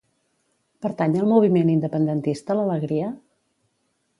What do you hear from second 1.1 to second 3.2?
al moviment independentista l'Alegria?